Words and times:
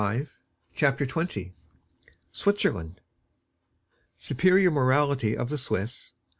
CHAPTER 0.73 1.05
XX. 1.05 1.51
SWITZERLAND. 2.31 2.99
Superior 4.17 4.71
Morality 4.71 5.37
of 5.37 5.49
the 5.49 5.59
Swiss. 5.59 6.13